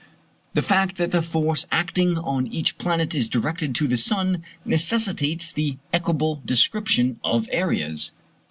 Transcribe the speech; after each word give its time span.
The 0.55 0.63
fact 0.63 0.97
that 0.97 1.11
the 1.11 1.21
force 1.21 1.67
acting 1.71 2.17
on 2.17 2.47
each 2.47 2.79
planet 2.79 3.13
is 3.13 3.29
directed 3.29 3.75
to 3.75 3.87
the 3.87 3.99
sun, 3.99 4.43
necessitates 4.65 5.51
the 5.51 5.77
equable 5.93 6.41
description 6.43 7.19
of 7.23 7.47
areas. 7.51 8.11